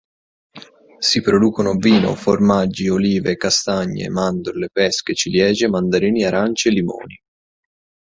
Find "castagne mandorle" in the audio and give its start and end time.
3.37-4.69